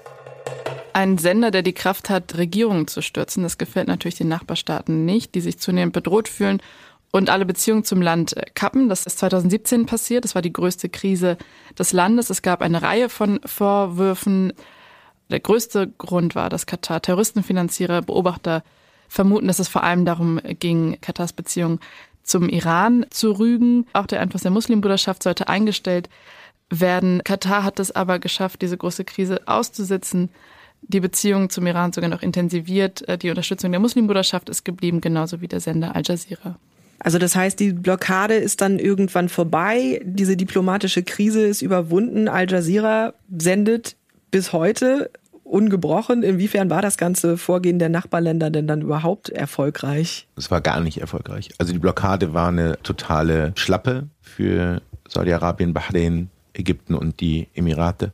[0.95, 3.43] ein Sender, der die Kraft hat, Regierungen zu stürzen.
[3.43, 6.62] Das gefällt natürlich den Nachbarstaaten nicht, die sich zunehmend bedroht fühlen
[7.12, 8.89] und alle Beziehungen zum Land äh, kappen.
[8.89, 10.23] Das ist 2017 passiert.
[10.23, 11.38] Das war die größte Krise
[11.77, 12.29] des Landes.
[12.29, 14.53] Es gab eine Reihe von Vorwürfen.
[15.29, 18.63] Der größte Grund war, dass Katar Terroristenfinanzierer, Beobachter
[19.08, 21.79] vermuten, dass es vor allem darum ging, Katars Beziehung
[22.23, 23.86] zum Iran zu rügen.
[23.93, 26.10] Auch der Einfluss der Muslimbruderschaft sollte eingestellt
[26.69, 27.23] werden.
[27.23, 30.29] Katar hat es aber geschafft, diese große Krise auszusitzen.
[30.88, 33.08] Die Beziehungen zum Iran sogar noch intensiviert.
[33.08, 36.58] Äh, die Unterstützung der Muslimbruderschaft ist geblieben, genauso wie der Sender Al Jazeera.
[37.00, 42.30] Also das heißt, die Blockade ist dann irgendwann vorbei, diese diplomatische Krise ist überwunden.
[42.30, 43.98] Al Jazeera sendet
[44.32, 45.12] bis heute
[45.43, 46.24] ungebrochen.
[46.24, 50.28] Inwiefern war das ganze Vorgehen der Nachbarländer denn dann überhaupt erfolgreich?
[50.36, 51.50] Es war gar nicht erfolgreich.
[51.60, 58.13] Also die Blockade war eine totale Schlappe für Saudi-Arabien, Bahrain, Ägypten und die Emirate.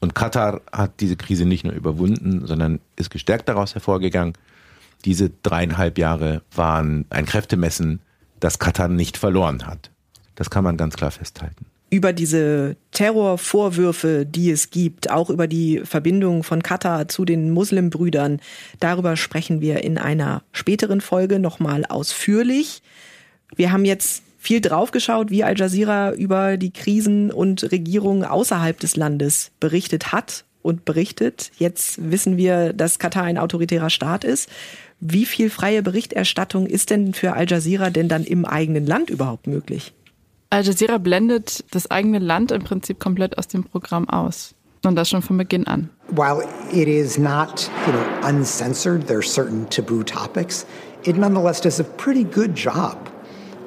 [0.00, 4.34] Und Katar hat diese Krise nicht nur überwunden, sondern ist gestärkt daraus hervorgegangen.
[5.04, 8.00] Diese dreieinhalb Jahre waren ein Kräftemessen
[8.44, 9.90] dass Katar nicht verloren hat.
[10.34, 11.64] Das kann man ganz klar festhalten.
[11.88, 18.40] Über diese Terrorvorwürfe, die es gibt, auch über die Verbindung von Katar zu den Muslimbrüdern,
[18.80, 22.82] darüber sprechen wir in einer späteren Folge nochmal ausführlich.
[23.56, 28.94] Wir haben jetzt viel draufgeschaut, wie Al Jazeera über die Krisen und Regierungen außerhalb des
[28.94, 31.50] Landes berichtet hat und berichtet.
[31.56, 34.50] Jetzt wissen wir, dass Katar ein autoritärer Staat ist.
[35.00, 39.46] Wie viel freie Berichterstattung ist denn für Al Jazeera denn dann im eigenen Land überhaupt
[39.46, 39.94] möglich?
[40.50, 44.54] Al Jazeera blendet das eigene Land im Prinzip komplett aus dem Programm aus.
[44.84, 45.88] Und das schon von Beginn an.
[46.10, 50.66] While it is not, you know, uncensored, there are certain taboo topics,
[51.04, 52.98] it nonetheless does a pretty good job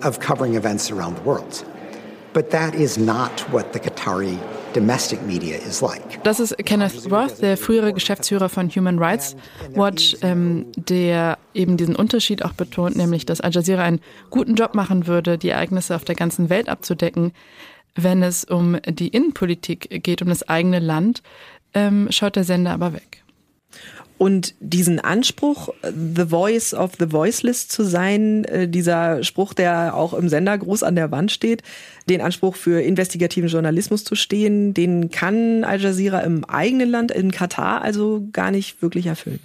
[0.03, 1.65] of covering events around the world.
[2.33, 4.37] But that is not what the Qatari
[4.73, 6.23] domestic media is like.
[6.23, 9.35] Das ist Kenneth Roth, der frühere Geschäftsführer von Human Rights
[9.73, 14.75] Watch, ähm, der eben diesen Unterschied auch betont, nämlich dass Al Jazeera einen guten Job
[14.75, 17.31] machen würde, die Ereignisse auf der ganzen Welt abzudecken.
[17.95, 21.23] Wenn es um die Innenpolitik geht, um das eigene Land,
[21.73, 23.23] ähm, schaut der Sender aber weg.
[24.17, 30.13] Und diesen Anspruch, The Voice of the Voiceless zu sein, äh, dieser Spruch, der auch
[30.13, 31.61] im Sender groß an der Wand steht,
[32.09, 37.31] den Anspruch für investigativen Journalismus zu stehen, den kann Al Jazeera im eigenen Land, in
[37.31, 39.39] Katar, also gar nicht wirklich erfüllen.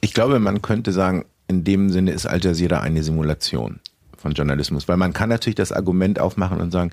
[0.00, 3.78] Ich glaube, man könnte sagen, in dem Sinne ist Al Jazeera eine Simulation
[4.16, 6.90] von Journalismus, weil man kann natürlich das Argument aufmachen und sagen,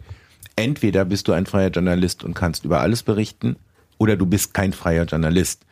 [0.56, 3.56] entweder bist du ein freier Journalist und kannst über alles berichten,
[3.98, 5.66] oder du bist kein freier Journalist.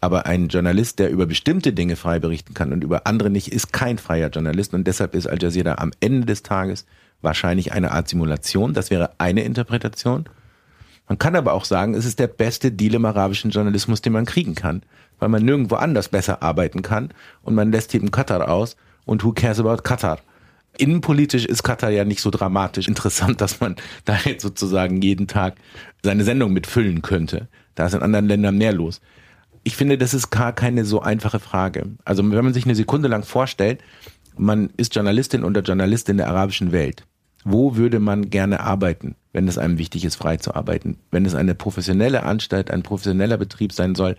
[0.00, 3.72] Aber ein Journalist, der über bestimmte Dinge frei berichten kann und über andere nicht, ist
[3.72, 4.74] kein freier Journalist.
[4.74, 6.86] Und deshalb ist Al Jazeera am Ende des Tages
[7.20, 8.74] wahrscheinlich eine Art Simulation.
[8.74, 10.28] Das wäre eine Interpretation.
[11.08, 14.26] Man kann aber auch sagen, es ist der beste Deal im arabischen Journalismus, den man
[14.26, 14.82] kriegen kann,
[15.18, 17.08] weil man nirgendwo anders besser arbeiten kann
[17.42, 20.18] und man lässt eben Katar aus und who cares about Katar?
[20.76, 25.56] Innenpolitisch ist Katar ja nicht so dramatisch interessant, dass man da jetzt sozusagen jeden Tag
[26.04, 27.48] seine Sendung mitfüllen könnte.
[27.74, 29.00] Da ist in anderen Ländern mehr los
[29.68, 31.90] ich finde, das ist gar keine so einfache Frage.
[32.06, 33.82] Also wenn man sich eine Sekunde lang vorstellt,
[34.34, 37.04] man ist Journalistin oder Journalist in der arabischen Welt.
[37.44, 40.96] Wo würde man gerne arbeiten, wenn es einem wichtig ist, frei zu arbeiten?
[41.10, 44.16] Wenn es eine professionelle Anstalt, ein professioneller Betrieb sein soll,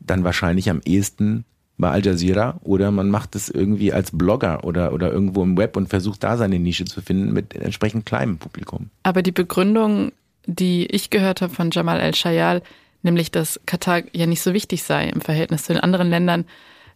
[0.00, 1.44] dann wahrscheinlich am ehesten
[1.76, 5.76] bei Al Jazeera oder man macht es irgendwie als Blogger oder, oder irgendwo im Web
[5.76, 8.88] und versucht da seine Nische zu finden mit entsprechend kleinem Publikum.
[9.02, 10.12] Aber die Begründung,
[10.46, 12.62] die ich gehört habe von Jamal El-Shayal,
[13.02, 16.44] nämlich dass Katar ja nicht so wichtig sei im Verhältnis zu den anderen Ländern,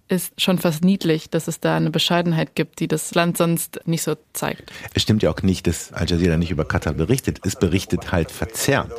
[0.08, 4.02] ist schon fast niedlich, dass es da eine Bescheidenheit gibt, die das Land sonst nicht
[4.02, 4.70] so zeigt.
[4.92, 7.40] Es stimmt ja auch nicht, dass Al Jazeera nicht über Katar berichtet.
[7.44, 8.92] Es berichtet halt verzerrt.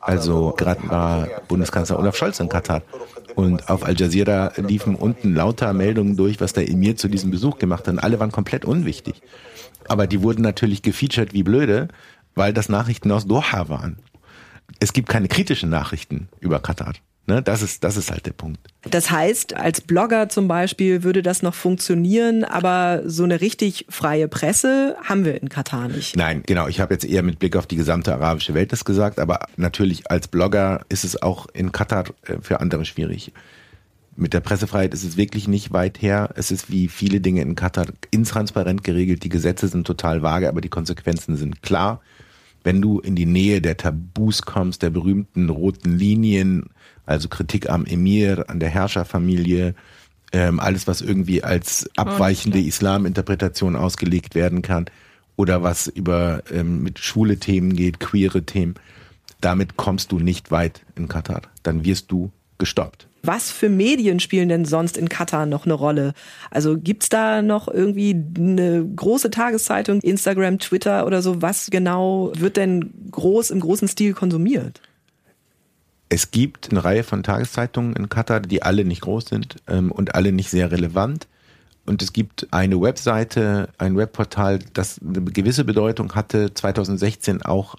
[0.00, 2.82] Also gerade war Bundeskanzler Olaf Scholz in Katar
[3.36, 7.58] und auf Al Jazeera liefen unten lauter Meldungen durch, was der Emir zu diesem Besuch
[7.58, 7.94] gemacht hat.
[7.94, 9.22] Und alle waren komplett unwichtig.
[9.86, 11.88] Aber die wurden natürlich gefeatured wie blöde,
[12.34, 13.98] weil das Nachrichten aus Doha waren
[14.78, 16.94] es gibt keine kritischen Nachrichten über Katar.
[17.30, 18.58] Ne, das ist, das ist halt der Punkt.
[18.82, 24.26] Das heißt, als Blogger zum Beispiel würde das noch funktionieren, aber so eine richtig freie
[24.26, 26.16] Presse haben wir in Katar nicht.
[26.16, 26.66] Nein, genau.
[26.66, 30.10] Ich habe jetzt eher mit Blick auf die gesamte arabische Welt das gesagt, aber natürlich
[30.10, 33.32] als Blogger ist es auch in Katar äh, für andere schwierig.
[34.16, 36.30] Mit der Pressefreiheit ist es wirklich nicht weit her.
[36.34, 39.22] Es ist wie viele Dinge in Katar intransparent geregelt.
[39.22, 42.00] Die Gesetze sind total vage, aber die Konsequenzen sind klar
[42.62, 46.70] wenn du in die Nähe der Tabus kommst, der berühmten roten Linien,
[47.06, 49.74] also Kritik am Emir, an der Herrscherfamilie,
[50.32, 54.86] ähm, alles, was irgendwie als abweichende Islaminterpretation ausgelegt werden kann
[55.36, 58.74] oder was über ähm, mit schwule Themen geht, queere Themen,
[59.40, 61.42] damit kommst du nicht weit in Katar.
[61.62, 63.09] Dann wirst du gestoppt.
[63.22, 66.14] Was für Medien spielen denn sonst in Katar noch eine Rolle?
[66.50, 71.42] Also gibt's da noch irgendwie eine große Tageszeitung, Instagram, Twitter oder so?
[71.42, 74.80] Was genau wird denn groß im großen Stil konsumiert?
[76.08, 80.14] Es gibt eine Reihe von Tageszeitungen in Katar, die alle nicht groß sind ähm, und
[80.14, 81.28] alle nicht sehr relevant.
[81.86, 87.76] Und es gibt eine Webseite, ein Webportal, das eine gewisse Bedeutung hatte, 2016 auch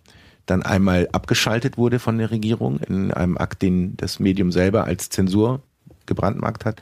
[0.51, 5.09] dann einmal abgeschaltet wurde von der Regierung in einem Akt, den das Medium selber als
[5.09, 5.61] Zensur
[6.05, 6.81] gebrandmarkt hat.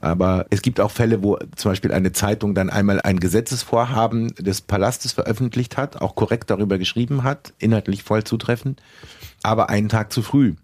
[0.00, 4.60] Aber es gibt auch Fälle, wo zum Beispiel eine Zeitung dann einmal ein Gesetzesvorhaben des
[4.60, 8.80] Palastes veröffentlicht hat, auch korrekt darüber geschrieben hat, inhaltlich voll zutreffend,
[9.42, 10.54] aber einen Tag zu früh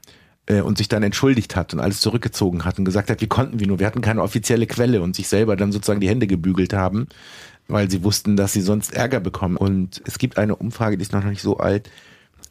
[0.46, 3.58] äh, und sich dann entschuldigt hat und alles zurückgezogen hat und gesagt hat, wie konnten
[3.58, 6.72] wir nur, wir hatten keine offizielle Quelle und sich selber dann sozusagen die Hände gebügelt
[6.72, 7.08] haben,
[7.66, 9.56] weil sie wussten, dass sie sonst Ärger bekommen.
[9.56, 11.90] Und es gibt eine Umfrage, die ist noch nicht so alt,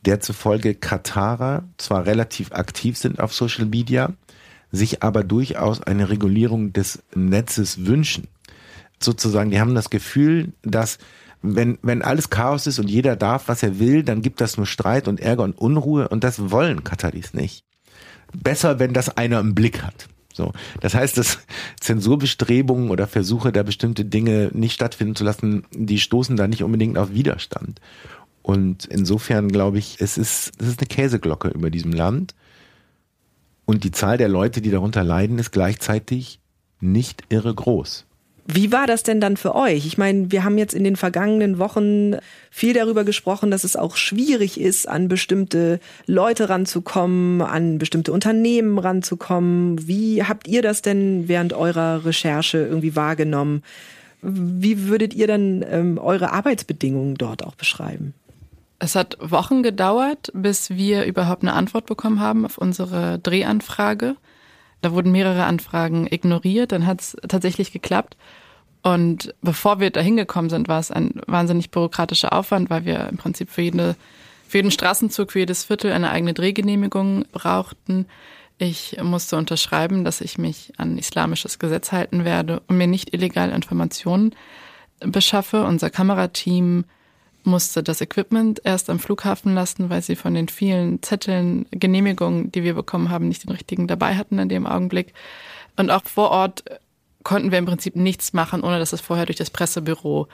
[0.06, 4.14] der zufolge Katarer zwar relativ aktiv sind auf Social Media,
[4.72, 8.28] sich aber durchaus eine Regulierung des Netzes wünschen.
[9.02, 10.98] Sozusagen, die haben das Gefühl, dass
[11.42, 14.66] wenn, wenn alles Chaos ist und jeder darf, was er will, dann gibt das nur
[14.66, 17.66] Streit und Ärger und Unruhe und das wollen Kataris nicht.
[18.34, 20.08] Besser, wenn das einer im Blick hat.
[20.34, 20.52] So.
[20.82, 21.40] Das heißt, dass
[21.80, 26.98] Zensurbestrebungen oder Versuche, da bestimmte Dinge nicht stattfinden zu lassen, die stoßen da nicht unbedingt
[26.98, 27.80] auf Widerstand.
[28.44, 32.36] Und insofern glaube ich, es ist, es ist eine Käseglocke über diesem Land.
[33.66, 36.40] Und die Zahl der Leute, die darunter leiden, ist gleichzeitig
[36.82, 38.06] nicht irre groß.
[38.46, 39.86] Wie war das denn dann für euch?
[39.86, 42.18] Ich meine, wir haben jetzt in den vergangenen Wochen
[42.52, 48.78] viel darüber gesprochen, dass es auch schwierig ist, an bestimmte Leute ranzukommen, an bestimmte Unternehmen
[48.80, 49.88] ranzukommen.
[49.88, 53.64] Wie habt ihr das denn während eurer Recherche irgendwie wahrgenommen?
[54.22, 58.14] Wie würdet ihr dann ähm, eure Arbeitsbedingungen dort auch beschreiben?
[58.84, 64.18] Es hat Wochen gedauert, bis wir überhaupt eine Antwort bekommen haben auf unsere Drehanfrage.
[64.82, 68.18] Da wurden mehrere Anfragen ignoriert, dann hat es tatsächlich geklappt.
[68.82, 73.16] Und bevor wir da hingekommen sind, war es ein wahnsinnig bürokratischer Aufwand, weil wir im
[73.16, 73.96] Prinzip für, jede,
[74.50, 78.06] für jeden Straßenzug, für jedes Viertel eine eigene Drehgenehmigung brauchten.
[78.58, 83.50] Ich musste unterschreiben, dass ich mich an islamisches Gesetz halten werde und mir nicht illegal
[83.50, 84.36] Informationen
[85.00, 85.64] beschaffe.
[85.64, 86.84] Unser Kamerateam
[87.44, 92.64] musste das Equipment erst am Flughafen lassen, weil sie von den vielen Zetteln, Genehmigungen, die
[92.64, 95.14] wir bekommen haben, nicht den richtigen dabei hatten in dem Augenblick.
[95.76, 96.64] Und auch vor Ort
[97.24, 100.28] konnten wir im Prinzip nichts machen, ohne dass es vorher durch das Pressebüro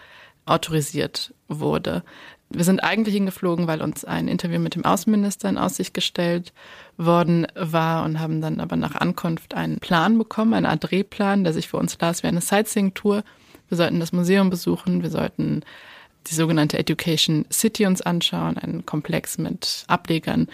[0.45, 2.03] autorisiert wurde.
[2.51, 6.51] Wir sind eigentlich hingeflogen, weil uns ein Interview mit dem Außenminister in Aussicht gestellt
[6.97, 11.53] worden war und haben dann aber nach Ankunft einen Plan bekommen, einen Art Drehplan, der
[11.53, 13.23] sich für uns las wie eine Sightseeing-Tour.
[13.69, 15.61] Wir sollten das Museum besuchen, wir sollten
[16.27, 20.47] die sogenannte Education City uns anschauen, einen Komplex mit Ablegern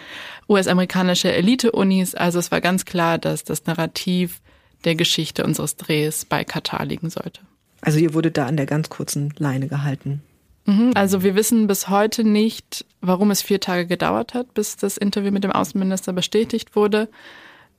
[0.48, 2.14] US-amerikanischer Elite-Unis.
[2.14, 4.40] Also es war ganz klar, dass das Narrativ
[4.84, 7.40] der Geschichte unseres Drehs bei Katar liegen sollte.
[7.80, 10.22] Also ihr wurdet da an der ganz kurzen Leine gehalten.
[10.66, 10.92] Mhm.
[10.94, 15.30] Also wir wissen bis heute nicht, warum es vier Tage gedauert hat, bis das Interview
[15.30, 17.08] mit dem Außenminister bestätigt wurde.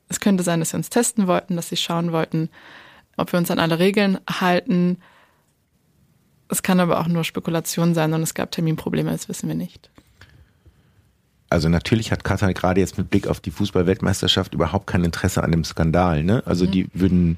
[0.09, 2.49] Es könnte sein, dass sie uns testen wollten, dass sie schauen wollten,
[3.17, 4.99] ob wir uns an alle Regeln halten.
[6.49, 9.89] Es kann aber auch nur Spekulation sein und es gab Terminprobleme, das wissen wir nicht.
[11.49, 15.51] Also natürlich hat Katar gerade jetzt mit Blick auf die Fußballweltmeisterschaft überhaupt kein Interesse an
[15.51, 16.23] dem Skandal.
[16.23, 16.43] Ne?
[16.45, 16.71] Also mhm.
[16.71, 17.37] die würden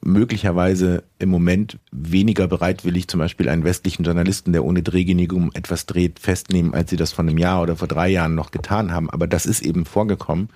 [0.00, 6.18] möglicherweise im Moment weniger bereitwillig zum Beispiel einen westlichen Journalisten, der ohne Drehgenehmigung etwas dreht,
[6.18, 9.10] festnehmen, als sie das vor einem Jahr oder vor drei Jahren noch getan haben.
[9.10, 10.48] Aber das ist eben vorgekommen.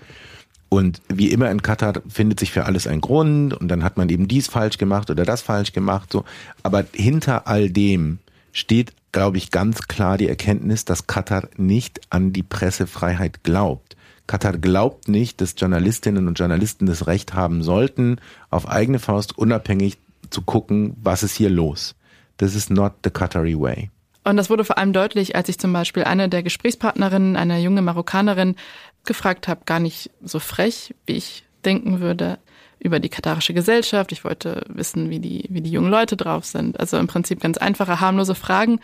[0.68, 4.08] Und wie immer in Katar findet sich für alles ein Grund und dann hat man
[4.08, 6.24] eben dies falsch gemacht oder das falsch gemacht, so.
[6.62, 8.18] Aber hinter all dem
[8.52, 13.96] steht, glaube ich, ganz klar die Erkenntnis, dass Katar nicht an die Pressefreiheit glaubt.
[14.26, 18.16] Katar glaubt nicht, dass Journalistinnen und Journalisten das Recht haben sollten,
[18.50, 19.98] auf eigene Faust unabhängig
[20.30, 21.94] zu gucken, was ist hier los.
[22.38, 23.90] This is not the Qatari way.
[24.24, 27.80] Und das wurde vor allem deutlich, als ich zum Beispiel eine der Gesprächspartnerinnen, eine junge
[27.80, 28.56] Marokkanerin,
[29.06, 32.38] gefragt habe, gar nicht so frech, wie ich denken würde,
[32.78, 34.12] über die katarische Gesellschaft.
[34.12, 36.78] Ich wollte wissen, wie die, wie die jungen Leute drauf sind.
[36.78, 38.80] Also im Prinzip ganz einfache, harmlose Fragen.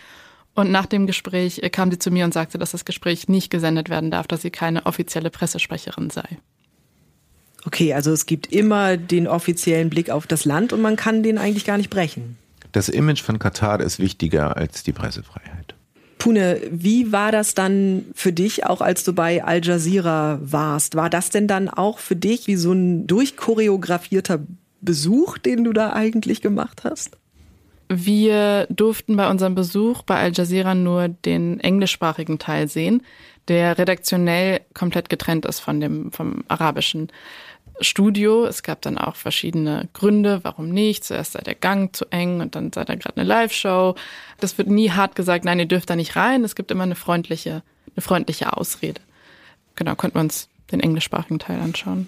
[0.54, 3.88] Und nach dem Gespräch kam sie zu mir und sagte, dass das Gespräch nicht gesendet
[3.88, 6.24] werden darf, dass sie keine offizielle Pressesprecherin sei.
[7.64, 11.38] Okay, also es gibt immer den offiziellen Blick auf das Land und man kann den
[11.38, 12.36] eigentlich gar nicht brechen.
[12.72, 15.61] Das Image von Katar ist wichtiger als die Pressefreiheit.
[16.22, 20.94] Pune, wie war das dann für dich, auch als du bei Al Jazeera warst?
[20.94, 24.38] War das denn dann auch für dich wie so ein durchchoreografierter
[24.80, 27.18] Besuch, den du da eigentlich gemacht hast?
[27.88, 33.02] Wir durften bei unserem Besuch bei Al Jazeera nur den englischsprachigen Teil sehen,
[33.48, 37.08] der redaktionell komplett getrennt ist von dem, vom arabischen.
[37.80, 38.44] Studio.
[38.44, 41.04] Es gab dann auch verschiedene Gründe, warum nicht.
[41.04, 43.94] Zuerst sei der Gang zu eng und dann sei da gerade eine Live-Show.
[44.40, 46.44] Das wird nie hart gesagt, nein, ihr dürft da nicht rein.
[46.44, 47.62] Es gibt immer eine freundliche,
[47.94, 49.00] eine freundliche Ausrede.
[49.74, 52.06] Genau, könnten wir uns den englischsprachigen Teil anschauen.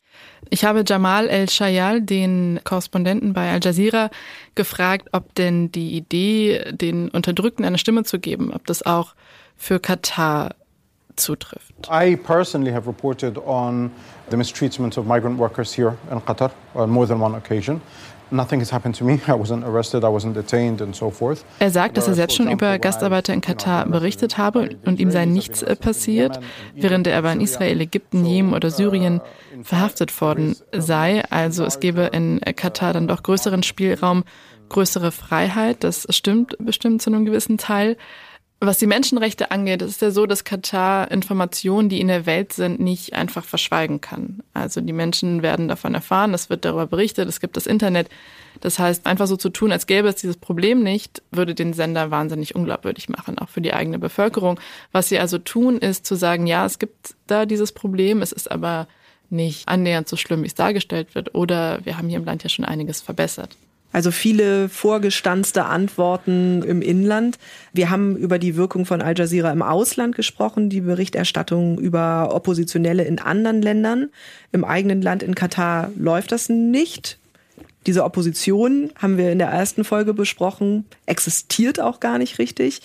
[0.51, 4.11] Ich habe Jamal El-Shayal, den Korrespondenten bei Al Jazeera,
[4.55, 9.15] gefragt, ob denn die Idee, den Unterdrückten eine Stimme zu geben, ob das auch
[9.57, 10.55] für Katar
[11.17, 11.75] zutrifft.
[11.91, 13.91] I personally have reported on
[14.31, 17.81] the mistreatment of migrant workers here in Qatar on more than one occasion.
[18.31, 19.21] Nothing has happened to me.
[19.29, 21.45] I wasn't arrested, I wasn't detained and so forth.
[21.59, 25.27] Er sagt, dass er selbst schon über Gastarbeiter in Katar berichtet habe und ihm sei
[25.27, 26.41] nichts äh, passiert,
[26.75, 29.21] während er aber in Israel, Ägypten, Jemen oder Syrien
[29.63, 31.23] verhaftet worden sei.
[31.31, 34.25] Also es gebe in Katar dann doch größeren Spielraum,
[34.69, 35.85] größere Freiheit.
[35.85, 37.97] Das stimmt bestimmt zu einem gewissen Teil.
[38.67, 42.81] Was die Menschenrechte angeht, ist ja so, dass Katar Informationen, die in der Welt sind,
[42.81, 44.43] nicht einfach verschweigen kann.
[44.55, 48.09] Also die Menschen werden davon erfahren, es wird darüber berichtet, es gibt das Internet.
[48.63, 52.11] Das heißt, einfach so zu tun, als gäbe es dieses Problem nicht, würde den Sender
[52.11, 54.59] wahnsinnig unglaubwürdig machen, auch für die eigene Bevölkerung.
[54.93, 58.51] Was sie also tun, ist zu sagen, ja, es gibt da dieses Problem, es ist
[58.51, 58.89] aber
[59.29, 62.49] nicht annähernd so schlimm, wie es dargestellt wird, oder wir haben hier im Land ja
[62.49, 63.57] schon einiges verbessert.
[63.95, 67.39] Also viele vorgestanzte Antworten im Inland.
[67.73, 73.05] Wir haben über die Wirkung von Al Jazeera im Ausland gesprochen, die Berichterstattung über Oppositionelle
[73.05, 74.11] in anderen Ländern.
[74.51, 77.21] Im eigenen Land in Katar läuft das nicht.
[77.87, 82.81] Diese Opposition, haben wir in der ersten Folge besprochen, existiert auch gar nicht richtig.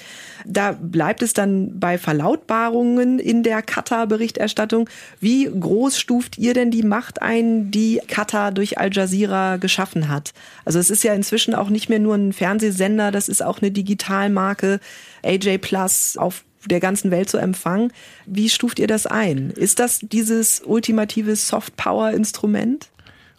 [0.46, 4.90] Da bleibt es dann bei Verlautbarungen in der Katar-Berichterstattung.
[5.22, 10.34] Wie groß stuft ihr denn die Macht ein, die Katar durch Al Jazeera geschaffen hat?
[10.66, 13.72] Also es ist ja inzwischen auch nicht mehr nur ein Fernsehsender, das ist auch eine
[13.72, 14.80] Digitalmarke,
[15.24, 17.94] AJ Plus auf der ganzen Welt zu empfangen.
[18.26, 19.52] Wie stuft ihr das ein?
[19.52, 22.90] Ist das dieses ultimative Soft-Power-Instrument?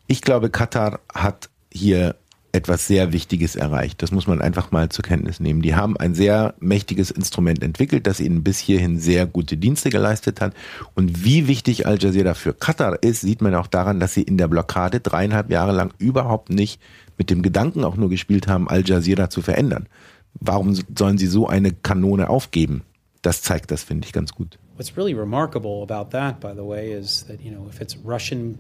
[0.07, 2.17] Ich glaube, Katar hat hier
[2.53, 4.03] etwas sehr Wichtiges erreicht.
[4.03, 5.63] Das muss man einfach mal zur Kenntnis nehmen.
[5.63, 10.41] Die haben ein sehr mächtiges Instrument entwickelt, das ihnen bis hierhin sehr gute Dienste geleistet
[10.41, 10.55] hat.
[10.95, 14.37] Und wie wichtig Al Jazeera für Katar ist, sieht man auch daran, dass sie in
[14.37, 16.81] der Blockade dreieinhalb Jahre lang überhaupt nicht
[17.19, 19.87] mit dem Gedanken auch nur gespielt haben, Al Jazeera zu verändern.
[20.35, 22.83] Warum sollen sie so eine Kanone aufgeben?
[23.23, 24.59] Das zeigt das, finde ich, ganz gut.
[24.77, 28.59] What's really remarkable about that, by the way, is that, you know, if it's Russian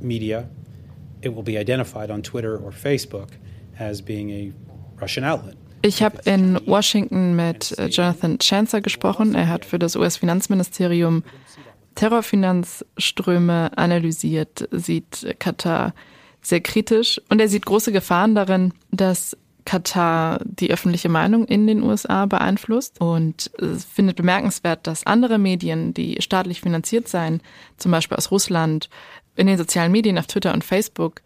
[0.00, 0.48] media
[1.22, 3.30] it will be identified on Twitter or Facebook
[3.78, 4.52] as being a
[5.00, 5.56] Russian outlet.
[5.84, 9.34] Ich habe in Washington mit äh, Jonathan Chancer gesprochen.
[9.34, 11.24] Er hat für das US-Finanzministerium
[11.96, 15.92] Terrorfinanzströme analysiert, sieht Katar
[16.40, 21.82] sehr kritisch und er sieht große Gefahren darin, dass Katar die öffentliche Meinung in den
[21.82, 23.50] USA beeinflusst und
[23.92, 27.40] findet bemerkenswert, dass andere Medien, die staatlich finanziert seien,
[27.76, 28.88] zum Beispiel aus Russland,
[29.36, 31.22] in den sozialen Medien auf Twitter und Facebook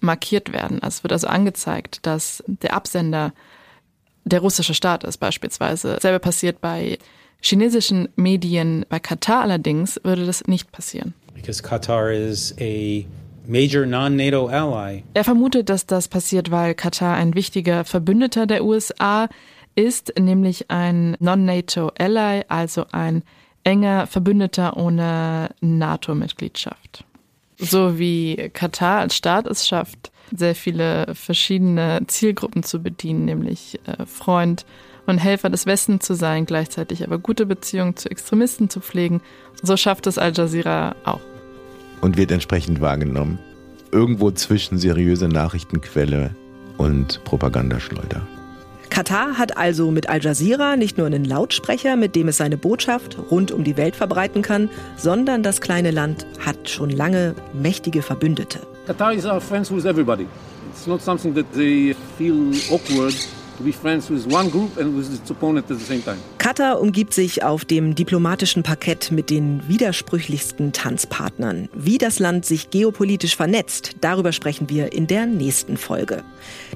[0.00, 0.80] markiert werden.
[0.82, 3.32] Es wird also angezeigt, dass der Absender
[4.24, 5.98] der russische Staat ist beispielsweise.
[6.00, 6.98] Selber passiert bei
[7.40, 8.86] chinesischen Medien.
[8.88, 11.14] Bei Katar allerdings würde das nicht passieren.
[11.34, 13.04] Because Qatar is a
[13.46, 15.04] major non-NATO ally.
[15.12, 19.28] Er vermutet, dass das passiert, weil Katar ein wichtiger Verbündeter der USA
[19.74, 23.22] ist, nämlich ein non-NATO ally, also ein
[23.64, 27.04] enger Verbündeter ohne NATO-Mitgliedschaft
[27.58, 34.06] so wie Katar als Staat es schafft, sehr viele verschiedene Zielgruppen zu bedienen, nämlich äh,
[34.06, 34.64] Freund
[35.06, 39.20] und Helfer des Westens zu sein, gleichzeitig aber gute Beziehungen zu Extremisten zu pflegen.
[39.62, 41.20] So schafft es Al Jazeera auch.
[42.00, 43.38] Und wird entsprechend wahrgenommen.
[43.92, 46.30] Irgendwo zwischen seriöse Nachrichtenquelle
[46.78, 48.26] und Propagandaschleuder.
[48.90, 53.18] Katar hat also mit Al Jazeera nicht nur einen Lautsprecher, mit dem es seine Botschaft
[53.30, 58.60] rund um die Welt verbreiten kann, sondern das kleine Land hat schon lange mächtige Verbündete.
[58.86, 60.26] Qatar is our friends with everybody.
[60.72, 63.14] It's not something that they feel awkward
[66.38, 71.68] Katar umgibt sich auf dem diplomatischen Parkett mit den widersprüchlichsten Tanzpartnern.
[71.72, 76.24] Wie das Land sich geopolitisch vernetzt, darüber sprechen wir in der nächsten Folge.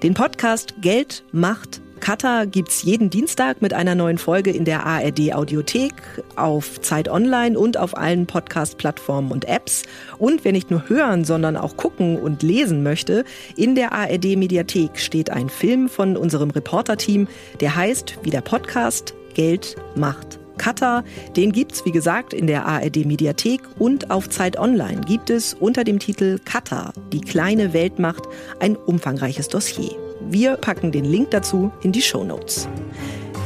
[0.03, 5.35] Den Podcast Geld, Macht, Katar gibt's jeden Dienstag mit einer neuen Folge in der ARD
[5.35, 5.93] Audiothek,
[6.37, 9.83] auf Zeit Online und auf allen Podcast-Plattformen und Apps.
[10.19, 13.25] Und wer nicht nur hören, sondern auch gucken und lesen möchte,
[13.57, 17.29] in der ARD Mediathek steht ein Film von unserem Reporterteam,
[17.61, 21.05] der heißt wie der Podcast Geld macht Katar.
[21.37, 25.85] Den gibt's wie gesagt in der ARD Mediathek und auf Zeit Online gibt es unter
[25.85, 28.25] dem Titel Katar, die kleine Weltmacht,
[28.61, 30.08] ein umfangreiches Dossier.
[30.31, 32.69] Wir packen den Link dazu in die Show Notes.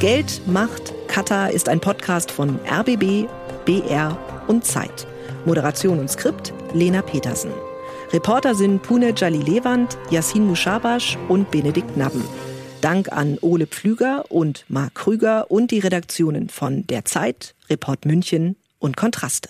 [0.01, 3.29] Geld, Macht, Katar ist ein Podcast von RBB,
[3.65, 4.19] BR
[4.49, 5.07] und Zeit.
[5.45, 7.53] Moderation und Skript Lena Petersen.
[8.13, 12.25] Reporter sind Pune Jalilewand, Yassin Mushabash und Benedikt Nabben.
[12.81, 18.57] Dank an Ole Pflüger und Marc Krüger und die Redaktionen von Der Zeit, Report München
[18.81, 19.49] und Kontraste.